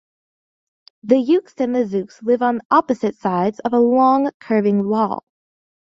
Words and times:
The 1.03 1.17
Yooks 1.19 1.53
and 1.61 1.75
the 1.75 1.85
Zooks 1.85 2.23
live 2.23 2.41
on 2.41 2.61
opposite 2.71 3.13
sides 3.17 3.59
of 3.59 3.71
a 3.71 3.77
long 3.79 4.31
curving 4.39 4.87
wall. 4.89 5.23